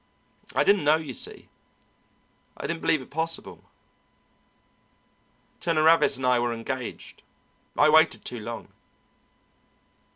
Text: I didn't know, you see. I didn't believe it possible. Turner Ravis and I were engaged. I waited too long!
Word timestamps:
I 0.55 0.63
didn't 0.63 0.83
know, 0.83 0.95
you 0.95 1.13
see. 1.13 1.47
I 2.57 2.65
didn't 2.65 2.81
believe 2.81 3.03
it 3.03 3.11
possible. 3.11 3.65
Turner 5.59 5.83
Ravis 5.83 6.17
and 6.17 6.25
I 6.25 6.39
were 6.39 6.53
engaged. 6.55 7.21
I 7.77 7.87
waited 7.87 8.25
too 8.25 8.39
long! 8.39 8.69